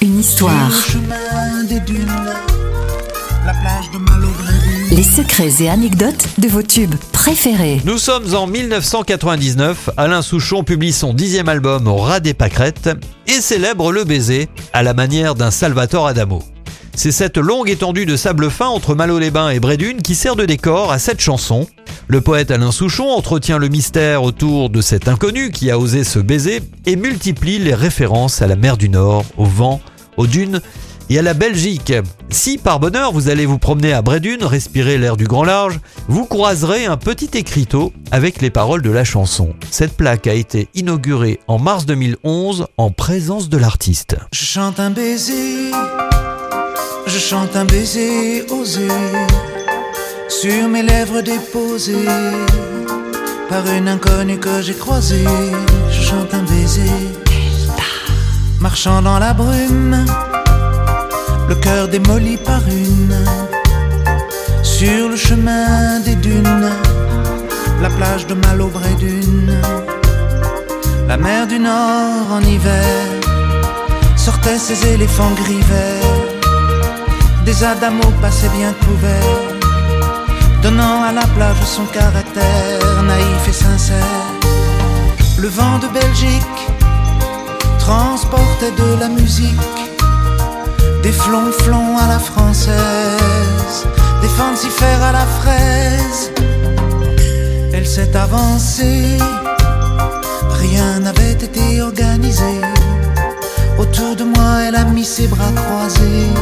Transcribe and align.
Une 0.00 0.20
histoire. 0.20 0.70
Les 4.90 5.02
secrets 5.02 5.52
et 5.60 5.68
anecdotes 5.68 6.26
de 6.38 6.48
vos 6.48 6.62
tubes 6.62 6.94
préférés. 7.12 7.82
Nous 7.84 7.98
sommes 7.98 8.34
en 8.34 8.46
1999. 8.46 9.90
Alain 9.98 10.22
Souchon 10.22 10.64
publie 10.64 10.92
son 10.92 11.12
dixième 11.12 11.50
album 11.50 11.86
au 11.88 11.96
ras 11.96 12.20
des 12.20 12.32
pâquerettes 12.32 12.88
et 13.26 13.42
célèbre 13.42 13.92
le 13.92 14.04
baiser 14.04 14.48
à 14.72 14.82
la 14.82 14.94
manière 14.94 15.34
d'un 15.34 15.50
Salvatore 15.50 16.06
Adamo. 16.06 16.42
C'est 16.94 17.12
cette 17.12 17.36
longue 17.36 17.68
étendue 17.68 18.06
de 18.06 18.16
sable 18.16 18.50
fin 18.50 18.68
entre 18.68 18.94
Malo-les-Bains 18.94 19.50
et 19.50 19.60
Brédune 19.60 20.00
qui 20.00 20.14
sert 20.14 20.36
de 20.36 20.46
décor 20.46 20.90
à 20.90 20.98
cette 20.98 21.20
chanson. 21.20 21.66
Le 22.08 22.20
poète 22.20 22.52
Alain 22.52 22.70
Souchon 22.70 23.10
entretient 23.10 23.58
le 23.58 23.68
mystère 23.68 24.22
autour 24.22 24.70
de 24.70 24.80
cet 24.80 25.08
inconnu 25.08 25.50
qui 25.50 25.72
a 25.72 25.78
osé 25.78 26.04
se 26.04 26.20
baiser 26.20 26.62
et 26.86 26.94
multiplie 26.94 27.58
les 27.58 27.74
références 27.74 28.42
à 28.42 28.46
la 28.46 28.54
mer 28.54 28.76
du 28.76 28.88
Nord, 28.88 29.24
au 29.36 29.44
vent, 29.44 29.80
aux 30.16 30.28
dunes 30.28 30.60
et 31.10 31.18
à 31.18 31.22
la 31.22 31.34
Belgique. 31.34 31.92
Si 32.30 32.58
par 32.58 32.78
bonheur 32.78 33.12
vous 33.12 33.28
allez 33.28 33.44
vous 33.44 33.58
promener 33.58 33.92
à 33.92 34.02
Brédune, 34.02 34.44
respirer 34.44 34.98
l'air 34.98 35.16
du 35.16 35.24
grand 35.24 35.42
large, 35.42 35.80
vous 36.06 36.26
croiserez 36.26 36.86
un 36.86 36.96
petit 36.96 37.30
écriteau 37.34 37.92
avec 38.12 38.40
les 38.40 38.50
paroles 38.50 38.82
de 38.82 38.90
la 38.90 39.04
chanson. 39.04 39.54
Cette 39.70 39.96
plaque 39.96 40.28
a 40.28 40.34
été 40.34 40.68
inaugurée 40.74 41.40
en 41.48 41.58
mars 41.58 41.86
2011 41.86 42.66
en 42.76 42.90
présence 42.92 43.48
de 43.48 43.56
l'artiste. 43.56 44.16
Je 44.32 44.44
chante 44.44 44.78
un 44.78 44.90
baiser 44.90 45.72
je 47.06 47.18
chante 47.20 47.54
un 47.54 47.64
baiser 47.64 48.44
sur 50.28 50.68
mes 50.68 50.82
lèvres 50.82 51.20
déposées. 51.20 52.08
Par 53.48 53.66
une 53.68 53.88
inconnue 53.88 54.38
que 54.38 54.60
j'ai 54.60 54.74
croisée. 54.74 55.24
Je 55.90 56.02
chante 56.02 56.34
un 56.34 56.42
baiser, 56.42 56.90
marchant 58.60 59.00
dans 59.02 59.18
la 59.18 59.32
brume, 59.32 60.04
le 61.48 61.54
cœur 61.54 61.88
démoli 61.88 62.36
par 62.36 62.62
une, 62.68 63.24
sur 64.62 65.08
le 65.08 65.16
chemin 65.16 66.00
des 66.00 66.16
dunes, 66.16 66.70
la 67.80 67.88
plage 67.90 68.26
de 68.26 68.34
Malo 68.34 68.70
d'une, 68.98 69.58
la 71.08 71.16
mer 71.16 71.46
du 71.46 71.58
Nord 71.58 72.26
en 72.32 72.40
hiver 72.40 73.06
sortait 74.16 74.58
ses 74.58 74.94
éléphants 74.94 75.34
gris 75.42 75.64
verts. 75.72 77.44
Des 77.44 77.62
adamos 77.62 78.12
passaient 78.20 78.50
bien 78.58 78.72
couverts, 78.84 79.55
son 81.76 81.84
caractère 81.92 83.02
naïf 83.02 83.48
et 83.48 83.52
sincère. 83.52 84.24
Le 85.36 85.48
vent 85.48 85.78
de 85.78 85.88
Belgique 85.88 86.62
transportait 87.78 88.74
de 88.82 88.98
la 88.98 89.08
musique, 89.08 89.80
des 91.02 91.12
flonflons 91.12 91.98
à 91.98 92.06
la 92.08 92.18
française, 92.18 93.76
des 94.22 94.32
fancifères 94.40 95.02
à 95.02 95.12
la 95.12 95.26
fraise. 95.38 96.32
Elle 97.74 97.86
s'est 97.86 98.16
avancée, 98.16 99.18
rien 100.64 101.00
n'avait 101.00 101.38
été 101.48 101.82
organisé. 101.82 102.54
Autour 103.78 104.16
de 104.16 104.24
moi, 104.24 104.52
elle 104.66 104.76
a 104.76 104.84
mis 104.84 105.04
ses 105.04 105.26
bras 105.26 105.52
croisés 105.54 106.32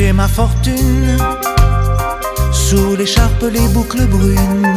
Jugez 0.00 0.12
ma 0.14 0.28
fortune. 0.28 1.18
Sous 2.52 2.96
l'écharpe, 2.96 3.44
les 3.52 3.68
boucles 3.68 4.06
brunes. 4.06 4.74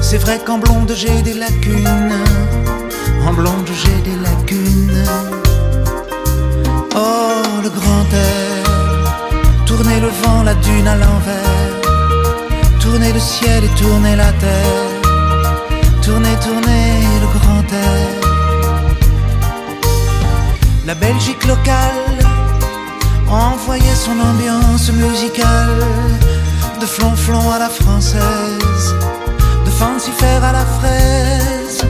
C'est 0.00 0.18
vrai 0.18 0.38
qu'en 0.38 0.58
blonde 0.58 0.92
j'ai 0.94 1.20
des 1.22 1.34
lacunes, 1.34 2.14
en 3.26 3.32
blonde 3.32 3.68
j'ai 3.82 3.98
des 4.08 4.16
lacunes. 4.26 5.04
Oh, 6.94 7.42
le 7.64 7.70
grand 7.70 8.08
air, 8.28 9.66
tournez 9.66 9.98
le 9.98 10.10
vent, 10.22 10.42
la 10.44 10.54
dune 10.54 10.86
à 10.86 10.94
l'envers, 10.94 11.80
tournez 12.80 13.12
le 13.12 13.20
ciel 13.20 13.64
et 13.64 13.80
tournez 13.82 14.14
la 14.14 14.32
terre, 14.44 14.99
ambiance 24.90 25.10
musicale 25.10 25.84
de 26.80 26.86
flonflon 26.86 27.50
à 27.50 27.58
la 27.58 27.68
française, 27.68 28.94
de 29.64 29.70
fancifère 29.70 30.44
à 30.44 30.52
la 30.52 30.64
fraise. 30.78 31.84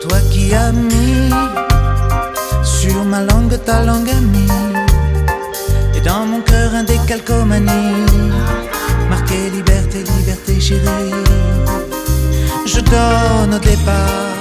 Toi 0.00 0.18
qui 0.30 0.54
as 0.54 0.72
mis 0.72 1.30
sur 2.62 3.04
ma 3.04 3.20
langue 3.20 3.58
ta 3.64 3.84
langue 3.84 4.10
amie 4.10 4.44
dans 6.04 6.26
mon 6.26 6.40
cœur 6.42 6.74
un 6.74 6.84
décalcomanie, 6.84 8.04
marqué 9.08 9.50
liberté, 9.50 10.04
liberté 10.18 10.60
chérie. 10.60 11.14
Je 12.66 12.80
donne 12.80 13.54
au 13.54 13.58
départ 13.58 14.34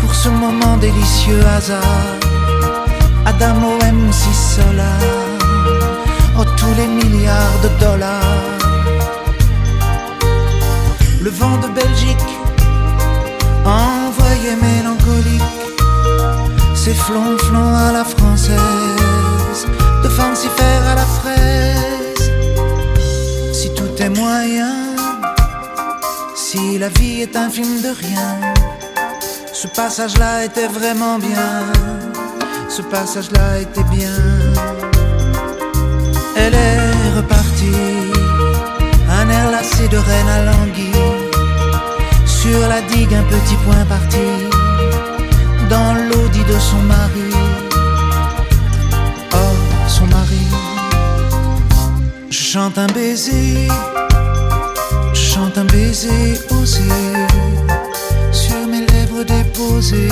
pour 0.00 0.14
ce 0.14 0.28
moment 0.28 0.76
délicieux 0.76 1.42
hasard. 1.56 2.18
Adamo 3.26 3.78
M6 3.78 4.56
Solar, 4.56 5.00
oh 6.38 6.44
tous 6.56 6.74
les 6.76 6.86
milliards 6.86 7.60
de 7.62 7.68
dollars. 7.84 8.58
Le 11.20 11.30
vent 11.30 11.58
de 11.58 11.68
Belgique 11.68 12.30
envoyé 13.64 14.56
mélancolique, 14.56 15.42
ses 16.74 16.94
flonflons 16.94 17.74
à 17.74 17.92
la 17.92 18.04
française 18.04 18.99
moyen, 24.20 24.96
si 26.36 26.78
la 26.78 26.88
vie 26.88 27.22
est 27.22 27.34
un 27.36 27.48
film 27.48 27.80
de 27.80 27.92
rien, 28.04 28.28
ce 29.52 29.66
passage-là 29.68 30.44
était 30.44 30.68
vraiment 30.78 31.18
bien. 31.18 31.52
Ce 32.68 32.82
passage-là 32.82 33.48
était 33.64 33.88
bien. 33.96 34.18
Elle 36.36 36.54
est 36.54 37.10
repartie, 37.18 37.86
un 39.18 39.26
air 39.36 39.50
lassé 39.50 39.88
de 39.94 39.98
reine 40.08 40.30
à 40.38 40.40
languille. 40.50 41.08
Sur 42.40 42.60
la 42.72 42.80
digue, 42.92 43.14
un 43.22 43.26
petit 43.34 43.58
point 43.64 43.84
parti, 43.94 44.28
dans 45.74 45.92
l'audit 46.08 46.46
de 46.52 46.58
son 46.68 46.82
mari 46.94 47.30
Je 52.30 52.38
chante 52.38 52.78
un 52.78 52.86
baiser, 52.88 53.68
chante 55.40 55.58
un 55.58 55.64
baiser 55.64 56.38
osé 56.50 56.82
sur 58.30 58.66
mes 58.66 58.84
lèvres 58.86 59.24
déposées. 59.24 60.08